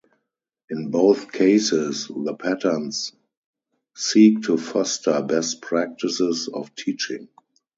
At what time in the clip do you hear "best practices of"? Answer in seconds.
5.21-6.73